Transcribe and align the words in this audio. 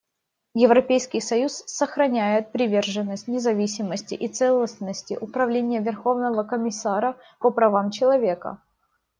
Европейский 0.55 1.21
союз 1.21 1.61
сохраняет 1.67 2.51
приверженность 2.51 3.27
независимости 3.27 4.15
и 4.15 4.27
целостности 4.27 5.13
Управления 5.21 5.79
Верховного 5.79 6.41
комиссара 6.43 7.17
по 7.39 7.51
правам 7.51 7.91
человека. 7.91 8.59